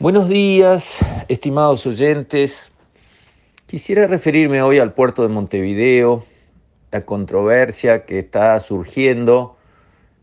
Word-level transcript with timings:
Buenos 0.00 0.28
días, 0.28 1.04
estimados 1.26 1.84
oyentes. 1.84 2.70
Quisiera 3.66 4.06
referirme 4.06 4.62
hoy 4.62 4.78
al 4.78 4.92
puerto 4.92 5.22
de 5.22 5.28
Montevideo, 5.28 6.24
la 6.92 7.04
controversia 7.04 8.06
que 8.06 8.20
está 8.20 8.60
surgiendo 8.60 9.56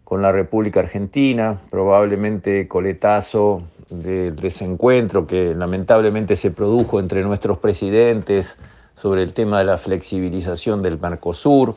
con 0.05 0.21
la 0.21 0.31
República 0.31 0.79
Argentina, 0.79 1.59
probablemente 1.71 2.69
coletazo 2.69 3.63
del 3.89 4.37
desencuentro 4.37 5.27
que 5.27 5.53
lamentablemente 5.53 6.37
se 6.37 6.51
produjo 6.51 7.01
entre 7.01 7.23
nuestros 7.23 7.57
presidentes 7.57 8.57
sobre 8.95 9.23
el 9.23 9.33
tema 9.33 9.59
de 9.59 9.65
la 9.65 9.77
flexibilización 9.77 10.83
del 10.83 11.01
Mercosur 11.01 11.75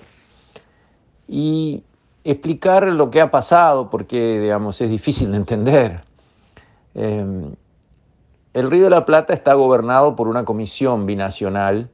y 1.27 1.83
explicar 2.23 2.87
lo 2.87 3.11
que 3.11 3.21
ha 3.21 3.33
pasado 3.33 3.91
porque 3.91 4.39
digamos 4.39 4.81
es 4.81 4.89
difícil 4.89 5.33
de 5.33 5.37
entender. 5.37 6.01
Eh, 6.95 7.27
el 8.55 8.71
Río 8.71 8.85
de 8.85 8.91
la 8.91 9.05
Plata 9.05 9.33
está 9.33 9.55
gobernado 9.55 10.17
por 10.17 10.29
una 10.29 10.45
comisión 10.45 11.07
binacional 11.07 11.91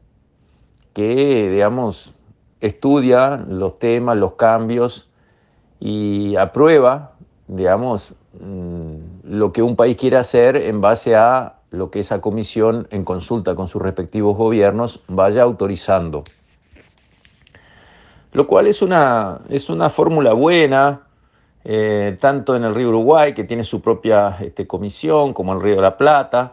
que, 0.92 1.50
digamos, 1.50 2.14
estudia 2.60 3.36
los 3.48 3.78
temas, 3.78 4.16
los 4.16 4.34
cambios 4.34 5.10
y 5.80 6.36
aprueba, 6.36 7.12
digamos, 7.48 8.14
mm, 8.40 8.94
lo 9.24 9.52
que 9.52 9.62
un 9.62 9.76
país 9.76 9.96
quiere 9.96 10.16
hacer 10.16 10.56
en 10.56 10.80
base 10.80 11.16
a 11.16 11.56
lo 11.70 11.90
que 11.90 12.00
esa 12.00 12.20
comisión, 12.20 12.86
en 12.90 13.04
consulta 13.04 13.54
con 13.54 13.68
sus 13.68 13.82
respectivos 13.82 14.36
gobiernos, 14.36 15.00
vaya 15.08 15.42
autorizando. 15.42 16.24
Lo 18.32 18.46
cual 18.46 18.66
es 18.66 18.80
una, 18.80 19.40
es 19.48 19.68
una 19.68 19.90
fórmula 19.90 20.32
buena, 20.32 21.03
eh, 21.64 22.16
tanto 22.20 22.54
en 22.54 22.64
el 22.64 22.74
río 22.74 22.90
Uruguay, 22.90 23.32
que 23.32 23.44
tiene 23.44 23.64
su 23.64 23.80
propia 23.80 24.36
este, 24.40 24.66
comisión, 24.66 25.32
como 25.32 25.54
el 25.54 25.62
río 25.62 25.76
de 25.76 25.82
la 25.82 25.96
Plata. 25.96 26.52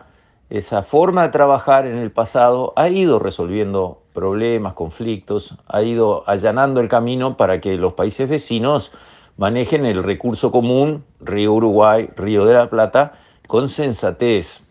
Esa 0.49 0.83
forma 0.83 1.23
de 1.23 1.29
trabajar 1.29 1.85
en 1.85 1.97
el 1.97 2.11
pasado 2.11 2.73
ha 2.75 2.89
ido 2.89 3.19
resolviendo 3.19 4.01
problemas, 4.13 4.73
conflictos, 4.73 5.55
ha 5.67 5.81
ido 5.81 6.23
allanando 6.27 6.81
el 6.81 6.89
camino 6.89 7.37
para 7.37 7.61
que 7.61 7.77
los 7.77 7.93
países 7.93 8.27
vecinos 8.27 8.91
manejen 9.37 9.85
el 9.85 10.03
recurso 10.03 10.51
común, 10.51 11.03
río 11.19 11.53
Uruguay, 11.53 12.09
río 12.15 12.45
de 12.45 12.53
la 12.53 12.69
Plata, 12.69 13.13
con 13.47 13.69
sensatez. 13.69 14.61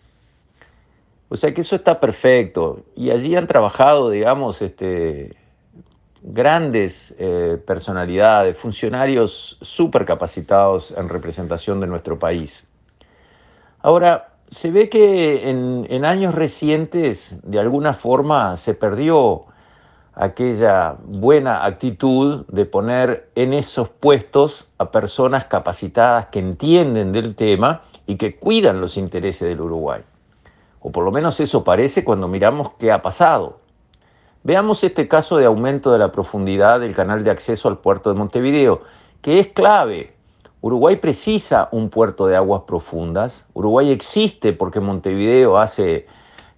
O 1.29 1.36
sea 1.36 1.55
que 1.55 1.61
eso 1.61 1.77
está 1.77 2.01
perfecto. 2.01 2.81
Y 2.97 3.11
allí 3.11 3.36
han 3.36 3.47
trabajado, 3.47 4.11
digamos, 4.11 4.61
este, 4.62 5.31
grandes 6.23 7.15
eh, 7.19 7.63
personalidades, 7.67 8.57
funcionarios 8.57 9.59
súper 9.63 10.05
capacitados 10.05 10.93
en 10.97 11.09
representación 11.09 11.81
de 11.81 11.87
nuestro 11.87 12.19
país. 12.19 12.67
Ahora, 13.81 14.35
se 14.51 14.71
ve 14.71 14.89
que 14.89 15.48
en, 15.48 15.87
en, 15.89 16.05
años 16.05 16.35
recientes, 16.35 17.37
de 17.43 17.59
alguna 17.59 17.95
forma, 17.95 18.57
se 18.57 18.75
perdió 18.75 19.45
aquella 20.15 20.97
buena 21.05 21.65
actitud 21.65 22.45
de 22.48 22.67
poner 22.67 23.31
en 23.37 23.55
esos 23.55 23.89
puestos 23.89 24.67
a 24.79 24.91
personas 24.91 25.45
capacitadas 25.45 26.27
que 26.27 26.41
entienden 26.41 27.13
del 27.13 27.35
tema 27.35 27.83
y 28.07 28.17
que 28.17 28.37
cuidan 28.37 28.81
los 28.81 28.97
intereses 28.97 29.48
del 29.48 29.61
Uruguay. 29.61 30.03
O 30.81 30.91
por 30.91 31.05
lo 31.05 31.13
menos 31.13 31.41
eso 31.41 31.63
parece 31.63 32.05
cuando 32.05 32.29
miramos 32.29 32.73
qué 32.79 32.91
ha 32.91 33.03
pasado. 33.03 33.61
Veamos 34.42 34.83
este 34.84 35.06
caso 35.06 35.36
de 35.36 35.44
aumento 35.44 35.92
de 35.92 35.98
la 35.98 36.12
profundidad 36.12 36.80
del 36.80 36.94
canal 36.94 37.22
de 37.22 37.30
acceso 37.30 37.69
al 37.69 37.77
puerto 37.77 38.08
de 38.08 38.19
Montevideo, 38.19 38.80
que 39.20 39.38
es 39.38 39.48
clave. 39.48 40.14
Uruguay 40.62 40.96
precisa 40.96 41.69
un 41.72 41.91
puerto 41.91 42.27
de 42.27 42.36
aguas 42.36 42.62
profundas. 42.66 43.44
Uruguay 43.52 43.91
existe 43.91 44.55
porque 44.55 44.80
Montevideo 44.80 45.58
hace 45.58 46.06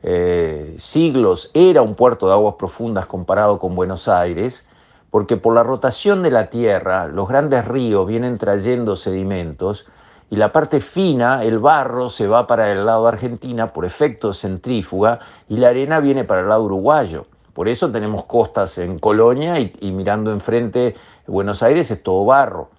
eh, 0.05 0.77
siglos 0.79 1.51
era 1.55 1.83
un 1.83 1.97
puerto 1.97 2.29
de 2.29 2.35
aguas 2.35 2.55
profundas 2.57 3.07
comparado 3.07 3.59
con 3.59 3.75
Buenos 3.75 4.07
Aires, 4.07 4.65
porque 5.11 5.37
por 5.37 5.53
la 5.53 5.65
rotación 5.65 6.23
de 6.23 6.31
la 6.31 6.51
tierra 6.51 7.09
los 7.09 7.27
grandes 7.29 7.65
ríos 7.65 8.07
vienen 8.07 8.39
trayendo 8.39 8.95
sedimentos 8.95 9.87
y 10.31 10.37
la 10.37 10.53
parte 10.53 10.79
fina, 10.79 11.43
el 11.43 11.59
barro, 11.59 12.11
se 12.11 12.29
va 12.29 12.47
para 12.47 12.71
el 12.71 12.87
lado 12.87 13.03
de 13.03 13.09
Argentina 13.09 13.73
por 13.73 13.85
efecto 13.85 14.33
centrífuga 14.33 15.19
y 15.49 15.57
la 15.57 15.71
arena 15.71 15.99
viene 15.99 16.23
para 16.23 16.43
el 16.43 16.49
lado 16.49 16.63
uruguayo. 16.63 17.27
Por 17.55 17.69
eso 17.69 17.91
tenemos 17.91 18.25
costas 18.25 18.79
en 18.79 18.99
Colonia 18.99 19.59
y, 19.59 19.93
mirando 19.93 20.31
enfrente 20.33 20.95
Buenos 21.27 21.63
Aires 21.63 21.91
es 21.91 22.03
todo 22.03 22.25
barro. 22.25 22.71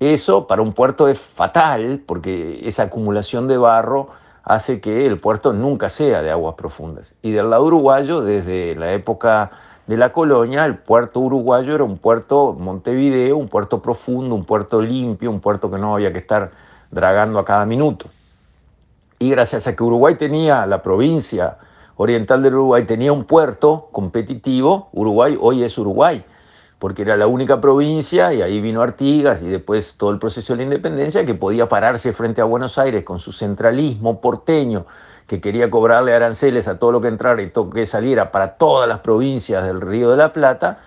Eso 0.00 0.46
para 0.46 0.62
un 0.62 0.72
puerto 0.72 1.08
es 1.08 1.18
fatal 1.18 2.02
porque 2.06 2.66
esa 2.66 2.84
acumulación 2.84 3.48
de 3.48 3.58
barro 3.58 4.08
hace 4.42 4.80
que 4.80 5.06
el 5.06 5.18
puerto 5.18 5.52
nunca 5.52 5.88
sea 5.88 6.22
de 6.22 6.30
aguas 6.30 6.54
profundas. 6.54 7.14
Y 7.22 7.32
del 7.32 7.50
lado 7.50 7.64
uruguayo, 7.64 8.20
desde 8.20 8.74
la 8.74 8.92
época 8.92 9.50
de 9.86 9.96
la 9.96 10.12
colonia, 10.12 10.64
el 10.64 10.78
puerto 10.78 11.20
uruguayo 11.20 11.74
era 11.74 11.84
un 11.84 11.98
puerto 11.98 12.54
Montevideo, 12.58 13.36
un 13.36 13.48
puerto 13.48 13.82
profundo, 13.82 14.34
un 14.34 14.44
puerto 14.44 14.80
limpio, 14.80 15.30
un 15.30 15.40
puerto 15.40 15.70
que 15.70 15.78
no 15.78 15.94
había 15.94 16.12
que 16.12 16.18
estar 16.18 16.50
dragando 16.90 17.38
a 17.38 17.44
cada 17.44 17.66
minuto. 17.66 18.06
Y 19.18 19.30
gracias 19.30 19.66
a 19.66 19.76
que 19.76 19.82
Uruguay 19.82 20.16
tenía 20.16 20.66
la 20.66 20.82
provincia 20.82 21.58
oriental 21.96 22.42
del 22.42 22.54
Uruguay 22.54 22.84
tenía 22.84 23.12
un 23.12 23.24
puerto 23.24 23.88
competitivo, 23.92 24.88
Uruguay 24.92 25.38
hoy 25.40 25.62
es 25.62 25.76
Uruguay, 25.78 26.24
porque 26.78 27.02
era 27.02 27.16
la 27.16 27.26
única 27.26 27.60
provincia 27.60 28.32
y 28.32 28.42
ahí 28.42 28.60
vino 28.60 28.82
Artigas 28.82 29.42
y 29.42 29.48
después 29.48 29.94
todo 29.96 30.10
el 30.10 30.18
proceso 30.18 30.52
de 30.52 30.58
la 30.58 30.62
independencia 30.64 31.24
que 31.24 31.34
podía 31.34 31.68
pararse 31.68 32.12
frente 32.12 32.40
a 32.40 32.44
Buenos 32.44 32.78
Aires 32.78 33.04
con 33.04 33.20
su 33.20 33.32
centralismo 33.32 34.20
porteño 34.20 34.86
que 35.26 35.40
quería 35.40 35.70
cobrarle 35.70 36.12
aranceles 36.12 36.68
a 36.68 36.78
todo 36.78 36.92
lo 36.92 37.00
que 37.00 37.08
entrara 37.08 37.40
y 37.42 37.48
todo 37.48 37.70
que 37.70 37.86
saliera 37.86 38.30
para 38.30 38.56
todas 38.56 38.88
las 38.88 39.00
provincias 39.00 39.64
del 39.64 39.80
Río 39.80 40.10
de 40.10 40.18
la 40.18 40.32
Plata, 40.32 40.80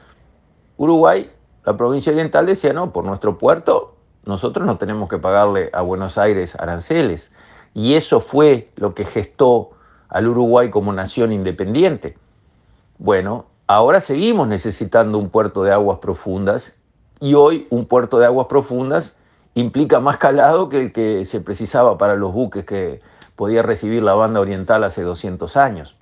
Uruguay, 0.78 1.32
la 1.66 1.76
provincia 1.76 2.12
oriental 2.12 2.46
decía, 2.46 2.72
no, 2.72 2.94
por 2.94 3.04
nuestro 3.04 3.38
puerto 3.38 3.96
nosotros 4.26 4.68
no 4.68 4.78
tenemos 4.78 5.10
que 5.10 5.18
pagarle 5.18 5.70
a 5.74 5.82
Buenos 5.82 6.18
Aires 6.18 6.56
aranceles. 6.60 7.32
Y 7.74 7.96
eso 7.96 8.20
fue 8.20 8.70
lo 8.76 8.94
que 8.94 9.06
gestó 9.06 9.72
al 10.10 10.28
Uruguay 10.28 10.70
como 10.70 10.94
nación 10.94 11.32
independiente. 11.32 12.18
Bueno, 12.98 13.46
ahora 13.68 14.02
seguimos 14.02 14.48
necesitando 14.48 15.18
un 15.18 15.30
puerto 15.30 15.64
de 15.64 15.72
aguas 15.72 16.00
profundas 16.00 16.76
y 17.20 17.34
hoy 17.34 17.68
un 17.70 17.86
puerto 17.86 18.20
de 18.20 18.26
aguas 18.26 18.48
profundas 18.48 19.16
implica 19.54 20.00
más 20.00 20.18
calado 20.18 20.70
que 20.70 20.82
el 20.82 20.94
que 20.94 21.26
se 21.26 21.42
precisaba 21.42 21.98
para 21.98 22.16
los 22.16 22.32
buques 22.32 22.66
que 22.66 23.02
podía 23.36 23.64
recibir 23.64 24.04
la 24.04 24.14
banda 24.14 24.40
oriental 24.40 24.84
hace 24.84 25.02
200 25.02 25.58
años. 25.58 25.96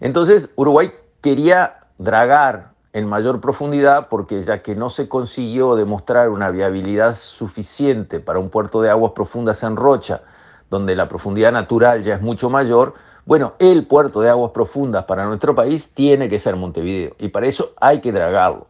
Entonces 0.00 0.50
Uruguay 0.56 0.92
quería 1.20 1.86
dragar 1.98 2.72
en 2.92 3.06
mayor 3.06 3.40
profundidad 3.40 4.08
porque 4.08 4.42
ya 4.42 4.62
que 4.62 4.74
no 4.74 4.90
se 4.90 5.08
consiguió 5.08 5.76
demostrar 5.76 6.28
una 6.28 6.50
viabilidad 6.50 7.14
suficiente 7.14 8.20
para 8.20 8.38
un 8.38 8.50
puerto 8.50 8.82
de 8.82 8.90
aguas 8.90 9.12
profundas 9.12 9.62
en 9.62 9.76
Rocha, 9.76 10.22
donde 10.72 10.96
la 10.96 11.06
profundidad 11.06 11.52
natural 11.52 12.02
ya 12.02 12.14
es 12.14 12.22
mucho 12.22 12.48
mayor, 12.48 12.94
bueno, 13.26 13.52
el 13.58 13.86
puerto 13.86 14.22
de 14.22 14.30
aguas 14.30 14.52
profundas 14.52 15.04
para 15.04 15.26
nuestro 15.26 15.54
país 15.54 15.92
tiene 15.92 16.30
que 16.30 16.38
ser 16.38 16.56
Montevideo 16.56 17.14
y 17.18 17.28
para 17.28 17.46
eso 17.46 17.74
hay 17.78 18.00
que 18.00 18.10
dragarlo. 18.10 18.66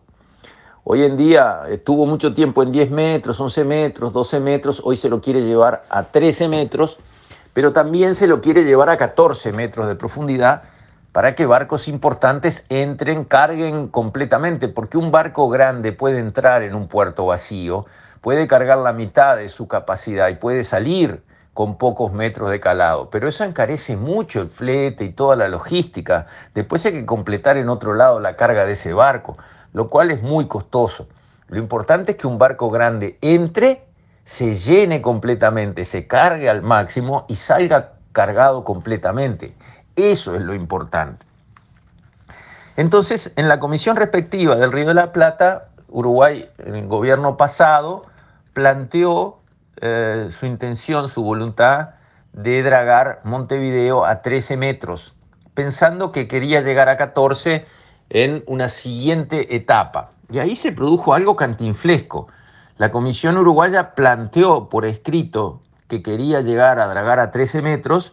Hoy 0.83 1.05
en 1.05 1.17
día 1.17 1.61
estuvo 1.69 2.05
mucho 2.05 2.35
tiempo 2.35 2.65
en 2.65 2.73
10 2.73 2.91
metros, 2.91 3.41
11 3.41 3.65
metros, 3.65 4.13
12 4.13 4.41
metros, 4.41 4.83
hoy 4.83 4.97
se 4.97 5.09
lo 5.09 5.21
quiere 5.21 5.43
llevar 5.43 5.85
a 5.91 6.03
13 6.03 6.49
metros, 6.49 6.99
pero 7.53 7.73
también 7.73 8.17
se 8.17 8.27
lo 8.27 8.41
quiere 8.41 8.65
llevar 8.65 8.91
a 8.91 8.97
14 8.97 9.53
metros 9.53 9.87
de 9.87 9.95
profundidad 9.95 10.65
para 11.13 11.37
que 11.37 11.47
barcos 11.47 11.87
importantes 11.87 12.67
entren, 12.69 13.25
carguen 13.25 13.87
completamente, 13.87 14.67
porque 14.67 14.99
un 14.99 15.13
barco 15.13 15.49
grande 15.49 15.93
puede 15.93 16.19
entrar 16.19 16.65
en 16.65 16.75
un 16.75 16.89
puerto 16.89 17.27
vacío, 17.27 17.87
puede 18.21 18.49
cargar 18.49 18.79
la 18.79 18.93
mitad 18.93 19.37
de 19.37 19.49
su 19.49 19.69
capacidad 19.69 20.29
y 20.31 20.35
puede 20.35 20.65
salir 20.65 21.23
con 21.55 21.77
pocos 21.77 22.13
metros 22.13 22.51
de 22.51 22.61
calado, 22.61 23.11
pero 23.11 23.29
eso 23.29 23.45
encarece 23.45 23.97
mucho 23.97 24.41
el 24.41 24.49
flete 24.49 25.05
y 25.05 25.11
toda 25.11 25.37
la 25.37 25.49
logística. 25.49 26.27
Después 26.55 26.85
hay 26.87 26.93
que 26.93 27.07
completar 27.07 27.59
en 27.59 27.69
otro 27.69 27.95
lado 27.95 28.21
la 28.21 28.37
carga 28.37 28.65
de 28.65 28.73
ese 28.73 28.95
barco, 28.95 29.37
lo 29.73 29.91
cual 29.91 30.11
es 30.11 30.23
muy 30.23 30.47
costoso. 30.47 31.09
Lo 31.49 31.59
importante 31.59 32.13
es 32.13 32.19
que 32.19 32.27
un 32.27 32.39
barco 32.39 32.71
grande 32.71 33.19
entre, 33.21 33.85
se 34.25 34.55
llene 34.55 35.03
completamente, 35.03 35.85
se 35.85 36.07
cargue 36.07 36.49
al 36.49 36.63
máximo 36.63 37.27
y 37.29 37.37
salga 37.37 37.93
cargado 38.13 38.65
completamente. 38.65 39.55
Eso 39.95 40.35
es 40.35 40.41
lo 40.41 40.55
importante. 40.55 41.27
Entonces, 42.77 43.35
en 43.37 43.49
la 43.49 43.61
comisión 43.61 43.97
respectiva 43.97 44.57
del 44.57 44.73
Río 44.73 44.87
de 44.87 44.95
la 44.95 45.13
Plata, 45.13 45.69
Uruguay, 45.89 46.49
en 46.59 46.75
el 46.75 46.87
gobierno 46.87 47.37
pasado, 47.37 48.07
planteó 48.55 49.42
eh, 49.81 50.29
su 50.31 50.47
intención, 50.47 51.09
su 51.09 51.23
voluntad 51.23 51.91
de 52.33 52.63
dragar 52.63 53.21
Montevideo 53.25 54.05
a 54.05 54.23
13 54.23 54.57
metros, 54.57 55.15
pensando 55.55 56.13
que 56.13 56.29
quería 56.29 56.61
llegar 56.61 56.89
a 56.89 56.97
14 56.97 57.67
en 58.11 58.43
una 58.47 58.69
siguiente 58.69 59.55
etapa. 59.57 60.11
Y 60.31 60.39
ahí 60.39 60.57
se 60.57 60.73
produjo 60.73 61.15
algo 61.15 61.37
cantinflesco. 61.37 62.29
La 62.79 62.91
Comisión 62.91 63.37
Uruguaya 63.37 63.95
planteó 63.95 64.69
por 64.69 64.85
escrito 64.85 65.63
que 65.89 66.03
quería 66.03 66.41
llegar 66.41 66.79
a 66.79 66.87
dragar 66.87 67.19
a 67.19 67.31
13 67.31 67.61
metros, 67.61 68.13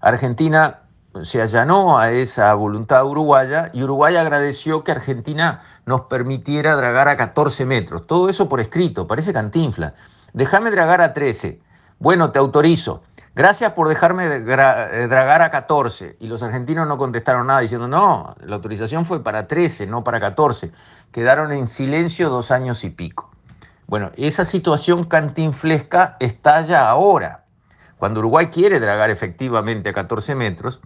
Argentina 0.00 0.80
se 1.22 1.40
allanó 1.40 1.98
a 1.98 2.10
esa 2.10 2.52
voluntad 2.54 3.06
uruguaya 3.06 3.70
y 3.72 3.82
Uruguay 3.82 4.16
agradeció 4.16 4.82
que 4.82 4.90
Argentina 4.90 5.62
nos 5.86 6.02
permitiera 6.02 6.74
dragar 6.74 7.06
a 7.08 7.16
14 7.16 7.64
metros. 7.66 8.06
Todo 8.06 8.28
eso 8.28 8.48
por 8.48 8.60
escrito, 8.60 9.06
parece 9.06 9.32
cantinfla. 9.32 9.94
Déjame 10.32 10.70
dragar 10.70 11.00
a 11.00 11.12
13. 11.12 11.60
Bueno, 11.98 12.32
te 12.32 12.38
autorizo. 12.38 13.02
Gracias 13.34 13.72
por 13.72 13.88
dejarme 13.88 14.26
eh, 14.26 14.40
dragar 14.40 15.42
a 15.42 15.50
14. 15.50 16.16
Y 16.20 16.26
los 16.26 16.42
argentinos 16.42 16.86
no 16.86 16.98
contestaron 16.98 17.46
nada 17.46 17.60
diciendo, 17.60 17.88
no, 17.88 18.34
la 18.44 18.56
autorización 18.56 19.06
fue 19.06 19.22
para 19.22 19.46
13, 19.48 19.86
no 19.86 20.04
para 20.04 20.20
14. 20.20 20.70
Quedaron 21.12 21.52
en 21.52 21.68
silencio 21.68 22.28
dos 22.28 22.50
años 22.50 22.84
y 22.84 22.90
pico. 22.90 23.30
Bueno, 23.86 24.10
esa 24.16 24.44
situación 24.44 25.04
cantinflesca 25.04 26.16
estalla 26.20 26.88
ahora. 26.88 27.44
Cuando 27.98 28.20
Uruguay 28.20 28.46
quiere 28.46 28.80
dragar 28.80 29.10
efectivamente 29.10 29.90
a 29.90 29.92
14 29.92 30.34
metros, 30.34 30.80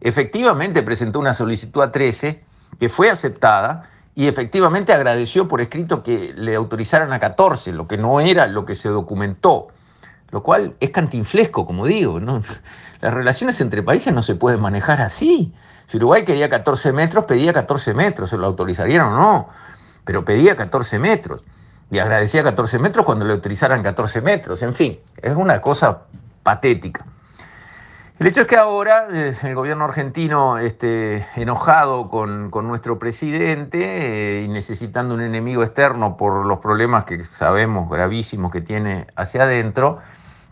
efectivamente 0.00 0.82
presentó 0.82 1.18
una 1.18 1.34
solicitud 1.34 1.82
a 1.82 1.90
13 1.90 2.44
que 2.78 2.88
fue 2.88 3.10
aceptada 3.10 3.88
y 4.14 4.26
efectivamente 4.28 4.92
agradeció 4.92 5.48
por 5.48 5.60
escrito 5.60 6.02
que 6.02 6.32
le 6.34 6.54
autorizaran 6.56 7.12
a 7.12 7.20
14, 7.20 7.72
lo 7.72 7.86
que 7.86 7.96
no 7.96 8.20
era 8.20 8.46
lo 8.46 8.64
que 8.64 8.74
se 8.74 8.88
documentó, 8.88 9.68
lo 10.30 10.42
cual 10.42 10.74
es 10.80 10.90
cantinflesco, 10.90 11.66
como 11.66 11.86
digo. 11.86 12.20
Las 13.00 13.14
relaciones 13.14 13.60
entre 13.60 13.82
países 13.82 14.12
no 14.12 14.22
se 14.22 14.34
pueden 14.34 14.60
manejar 14.60 15.00
así. 15.00 15.52
Si 15.86 15.96
Uruguay 15.96 16.24
quería 16.24 16.48
14 16.48 16.92
metros, 16.92 17.24
pedía 17.24 17.52
14 17.52 17.94
metros, 17.94 18.30
se 18.30 18.36
lo 18.36 18.46
autorizarían 18.46 19.02
o 19.02 19.16
no, 19.16 19.48
pero 20.04 20.24
pedía 20.24 20.56
14 20.56 20.98
metros 20.98 21.42
y 21.90 21.98
agradecía 21.98 22.44
14 22.44 22.78
metros 22.78 23.04
cuando 23.04 23.24
le 23.24 23.32
autorizaran 23.32 23.82
14 23.82 24.20
metros. 24.20 24.62
En 24.62 24.74
fin, 24.74 25.00
es 25.16 25.34
una 25.34 25.60
cosa 25.60 26.02
patética. 26.42 27.04
El 28.20 28.26
hecho 28.26 28.42
es 28.42 28.46
que 28.46 28.58
ahora 28.58 29.08
eh, 29.10 29.32
el 29.44 29.54
gobierno 29.54 29.86
argentino, 29.86 30.58
este, 30.58 31.26
enojado 31.36 32.10
con, 32.10 32.50
nuestro 32.50 32.98
presidente 32.98 33.78
eh, 33.80 34.42
y 34.44 34.48
necesitando 34.48 35.14
un 35.14 35.22
enemigo 35.22 35.62
externo 35.62 36.18
por 36.18 36.44
los 36.44 36.58
problemas 36.58 37.06
que 37.06 37.24
sabemos 37.24 37.88
gravísimos 37.88 38.52
que 38.52 38.60
tiene 38.60 39.06
hacia 39.16 39.44
adentro, 39.44 40.00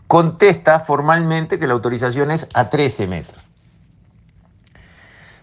contesta 0.07 0.79
formalmente 0.79 1.59
que 1.59 1.67
la 1.67 1.73
autorización 1.73 2.31
es 2.31 2.49
a 2.55 2.71
13 2.71 3.05
metros. 3.05 3.45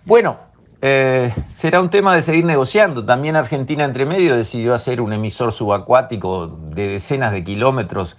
Bueno, 0.04 0.38
eh, 0.82 1.32
será 1.48 1.80
un 1.80 1.90
tema 1.90 2.12
de 2.16 2.24
seguir 2.24 2.44
negociando. 2.44 3.06
También 3.06 3.36
Argentina 3.36 3.84
entre 3.84 4.04
medio 4.04 4.34
decidió 4.34 4.74
hacer 4.74 5.00
un 5.00 5.12
emisor 5.12 5.52
subacuático 5.52 6.48
de 6.48 6.88
decenas 6.88 7.30
de 7.30 7.44
kilómetros 7.44 8.16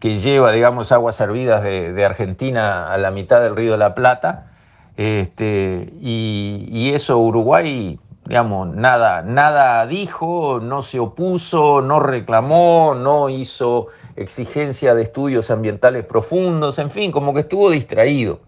que 0.00 0.16
lleva, 0.16 0.52
digamos, 0.52 0.92
aguas 0.92 1.16
servidas 1.16 1.62
de, 1.62 2.04
Argentina 2.04 2.92
a 2.92 2.98
la 2.98 3.10
mitad 3.10 3.40
del 3.40 3.56
río 3.56 3.72
de 3.72 3.78
la 3.78 3.94
Plata. 3.94 4.52
Este, 4.96 5.92
y, 6.00 6.92
eso 6.94 7.18
Uruguay, 7.18 7.98
digamos, 8.24 8.68
nada, 8.68 9.22
nada 9.22 9.86
dijo, 9.86 10.60
no 10.62 10.82
se 10.82 11.00
opuso, 11.00 11.80
no 11.80 12.00
reclamó, 12.00 12.94
no 12.94 13.28
hizo 13.28 13.88
exigencia 14.16 14.94
de 14.94 15.02
estudios 15.02 15.50
ambientales 15.50 16.04
profundos, 16.04 16.78
en 16.78 16.90
fin, 16.90 17.12
como 17.12 17.34
que 17.34 17.40
estuvo 17.40 17.70
distraído. 17.70 18.40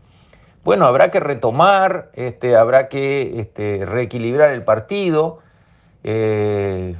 Bueno, 0.62 0.86
habrá 0.86 1.10
que 1.10 1.20
retomar, 1.20 2.10
este, 2.14 2.56
habrá 2.56 2.88
que 2.88 3.40
este, 3.40 3.84
reequilibrar 3.86 4.50
el 4.50 4.62
partido. 4.62 5.38
Eh, 6.04 6.94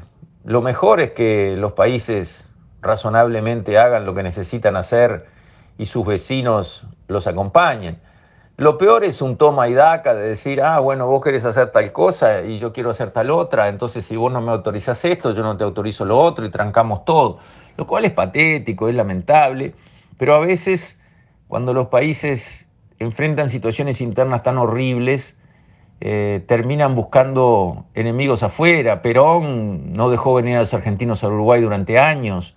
lo 0.44 0.62
mejor 0.62 1.00
es 1.00 1.10
que 1.12 1.56
los 1.58 1.72
países 1.72 2.49
razonablemente 2.82 3.78
hagan 3.78 4.06
lo 4.06 4.14
que 4.14 4.22
necesitan 4.22 4.76
hacer 4.76 5.26
y 5.78 5.86
sus 5.86 6.06
vecinos 6.06 6.86
los 7.08 7.26
acompañen. 7.26 7.98
Lo 8.56 8.76
peor 8.76 9.04
es 9.04 9.22
un 9.22 9.36
toma 9.36 9.68
y 9.68 9.74
daca 9.74 10.14
de 10.14 10.28
decir, 10.28 10.60
ah, 10.60 10.80
bueno, 10.80 11.06
vos 11.06 11.22
querés 11.22 11.46
hacer 11.46 11.70
tal 11.70 11.92
cosa 11.92 12.42
y 12.42 12.58
yo 12.58 12.74
quiero 12.74 12.90
hacer 12.90 13.10
tal 13.10 13.30
otra, 13.30 13.68
entonces 13.68 14.04
si 14.04 14.16
vos 14.16 14.30
no 14.30 14.42
me 14.42 14.52
autorizás 14.52 15.02
esto, 15.06 15.32
yo 15.32 15.42
no 15.42 15.56
te 15.56 15.64
autorizo 15.64 16.04
lo 16.04 16.18
otro 16.18 16.44
y 16.44 16.50
trancamos 16.50 17.06
todo. 17.06 17.38
Lo 17.78 17.86
cual 17.86 18.04
es 18.04 18.12
patético, 18.12 18.88
es 18.88 18.94
lamentable, 18.94 19.74
pero 20.18 20.34
a 20.34 20.40
veces 20.40 21.00
cuando 21.48 21.72
los 21.72 21.88
países 21.88 22.68
enfrentan 22.98 23.48
situaciones 23.48 24.02
internas 24.02 24.42
tan 24.42 24.58
horribles, 24.58 25.38
eh, 26.02 26.44
terminan 26.46 26.94
buscando 26.94 27.86
enemigos 27.94 28.42
afuera. 28.42 29.02
Perón 29.02 29.92
no 29.92 30.10
dejó 30.10 30.34
venir 30.34 30.56
a 30.56 30.60
los 30.60 30.72
argentinos 30.72 31.24
al 31.24 31.32
Uruguay 31.32 31.60
durante 31.60 31.98
años. 31.98 32.54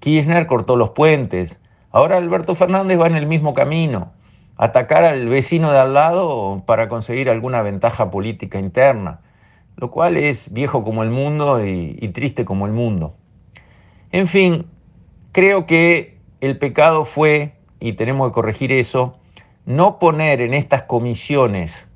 Kirchner 0.00 0.46
cortó 0.46 0.76
los 0.76 0.90
puentes. 0.90 1.60
Ahora 1.90 2.16
Alberto 2.16 2.54
Fernández 2.54 3.00
va 3.00 3.06
en 3.06 3.16
el 3.16 3.26
mismo 3.26 3.54
camino, 3.54 4.12
atacar 4.56 5.04
al 5.04 5.28
vecino 5.28 5.72
de 5.72 5.78
al 5.78 5.94
lado 5.94 6.62
para 6.66 6.88
conseguir 6.88 7.30
alguna 7.30 7.62
ventaja 7.62 8.10
política 8.10 8.58
interna, 8.58 9.20
lo 9.76 9.90
cual 9.90 10.16
es 10.16 10.52
viejo 10.52 10.84
como 10.84 11.02
el 11.02 11.10
mundo 11.10 11.64
y, 11.64 11.96
y 12.00 12.08
triste 12.08 12.44
como 12.44 12.66
el 12.66 12.72
mundo. 12.72 13.14
En 14.12 14.26
fin, 14.26 14.66
creo 15.32 15.66
que 15.66 16.18
el 16.40 16.58
pecado 16.58 17.04
fue, 17.04 17.54
y 17.80 17.94
tenemos 17.94 18.28
que 18.28 18.34
corregir 18.34 18.72
eso, 18.72 19.18
no 19.66 19.98
poner 19.98 20.40
en 20.40 20.54
estas 20.54 20.82
comisiones 20.82 21.88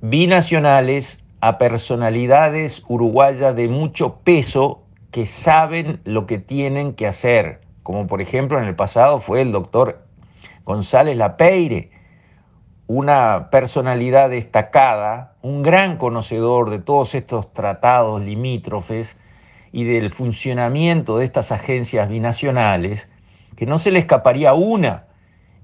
binacionales 0.00 1.22
a 1.40 1.58
personalidades 1.58 2.82
uruguayas 2.88 3.54
de 3.54 3.68
mucho 3.68 4.16
peso 4.24 4.82
que 5.10 5.26
saben 5.26 6.00
lo 6.04 6.26
que 6.26 6.38
tienen 6.38 6.94
que 6.94 7.06
hacer, 7.06 7.60
como 7.82 8.06
por 8.06 8.20
ejemplo 8.20 8.58
en 8.58 8.66
el 8.66 8.76
pasado 8.76 9.20
fue 9.20 9.40
el 9.40 9.52
doctor 9.52 10.02
González 10.64 11.16
Lapeire, 11.16 11.90
una 12.86 13.48
personalidad 13.50 14.30
destacada, 14.30 15.34
un 15.42 15.62
gran 15.62 15.96
conocedor 15.96 16.70
de 16.70 16.78
todos 16.78 17.14
estos 17.14 17.52
tratados 17.52 18.22
limítrofes 18.22 19.18
y 19.72 19.84
del 19.84 20.10
funcionamiento 20.10 21.18
de 21.18 21.26
estas 21.26 21.52
agencias 21.52 22.08
binacionales, 22.08 23.10
que 23.56 23.66
no 23.66 23.78
se 23.78 23.90
le 23.90 23.98
escaparía 23.98 24.54
una 24.54 25.04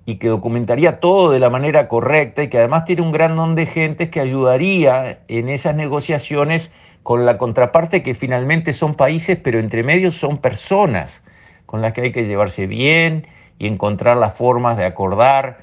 y 0.06 0.17
que 0.17 0.29
documentaría 0.29 1.00
todo 1.00 1.31
de 1.31 1.38
la 1.38 1.49
manera 1.49 1.88
correcta 1.88 2.43
y 2.43 2.49
que 2.49 2.58
además 2.58 2.85
tiene 2.85 3.02
un 3.02 3.12
gran 3.12 3.37
nombre 3.37 3.64
de 3.64 3.70
gente 3.70 4.11
que 4.11 4.20
ayudaría 4.20 5.20
en 5.29 5.49
esas 5.49 5.75
negociaciones 5.75 6.73
con 7.05 7.27
la 7.27 7.39
contraparte 7.39 8.03
que 8.03 8.15
finalmente 8.15 8.73
son 8.73 8.95
países, 8.95 9.39
pero 9.41 9.61
entre 9.61 9.85
medios 9.85 10.17
son 10.17 10.39
personas 10.39 11.23
con 11.67 11.83
las 11.83 11.93
que 11.93 12.01
hay 12.01 12.12
que 12.12 12.25
llevarse 12.25 12.67
bien 12.67 13.27
y 13.59 13.67
encontrar 13.67 14.17
las 14.17 14.35
formas 14.35 14.78
de 14.78 14.87
acordar 14.87 15.59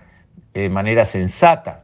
de 0.54 0.70
manera 0.70 1.04
sensata. 1.04 1.84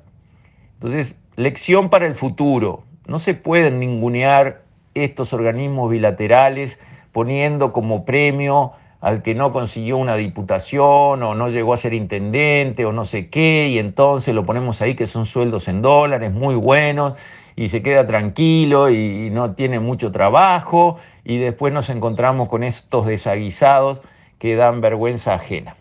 Entonces, 0.75 1.20
lección 1.36 1.89
para 1.89 2.05
el 2.05 2.13
futuro. 2.13 2.84
No 3.08 3.17
se 3.17 3.34
pueden 3.34 3.79
ningunear 3.79 4.62
estos 4.93 5.34
organismos 5.34 5.89
bilaterales 5.89 6.79
poniendo 7.12 7.74
como 7.74 8.05
premio 8.05 8.74
al 9.01 9.22
que 9.22 9.36
no 9.36 9.54
consiguió 9.54 9.98
una 9.98 10.16
diputación 10.16 11.22
o 11.24 11.36
no 11.36 11.50
llegó 11.50 11.74
a 11.74 11.77
ser 11.77 11.94
intendente 11.94 12.86
o 12.86 12.92
no 12.92 13.06
sé 13.06 13.30
qué, 13.30 13.68
y 13.70 13.80
entonces 13.80 14.34
lo 14.34 14.46
ponemos 14.46 14.82
ahí 14.82 14.96
que 14.96 15.08
son 15.08 15.25
sueldos 15.25 15.68
en 15.68 15.82
dólares 15.82 16.34
muy 16.34 16.56
buenos 16.56 17.13
y 17.56 17.70
se 17.70 17.82
queda 17.82 18.06
tranquilo 18.06 18.89
y 18.89 19.30
no 19.32 19.54
tiene 19.56 19.80
mucho 19.80 20.12
trabajo 20.12 20.98
y 21.24 21.38
después 21.38 21.74
nos 21.74 21.89
encontramos 21.89 22.50
con 22.50 22.63
estos 22.63 23.06
desaguisados 23.06 24.01
que 24.39 24.56
dan 24.56 24.82
vergüenza 24.82 25.34
ajena. 25.34 25.75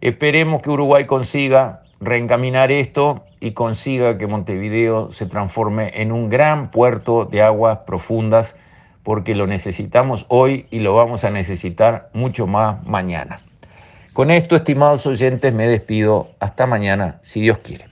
Esperemos 0.00 0.62
que 0.62 0.70
Uruguay 0.70 1.06
consiga 1.06 1.82
reencaminar 2.00 2.70
esto 2.70 3.24
y 3.40 3.52
consiga 3.52 4.18
que 4.18 4.26
Montevideo 4.26 5.12
se 5.12 5.26
transforme 5.26 5.92
en 5.94 6.12
un 6.12 6.28
gran 6.28 6.70
puerto 6.70 7.24
de 7.24 7.42
aguas 7.42 7.78
profundas 7.78 8.56
porque 9.08 9.34
lo 9.34 9.46
necesitamos 9.46 10.26
hoy 10.28 10.66
y 10.70 10.80
lo 10.80 10.94
vamos 10.94 11.24
a 11.24 11.30
necesitar 11.30 12.10
mucho 12.12 12.46
más 12.46 12.86
mañana. 12.86 13.40
Con 14.12 14.30
esto, 14.30 14.54
estimados 14.54 15.06
oyentes, 15.06 15.50
me 15.54 15.66
despido. 15.66 16.28
Hasta 16.40 16.66
mañana, 16.66 17.18
si 17.22 17.40
Dios 17.40 17.56
quiere. 17.56 17.87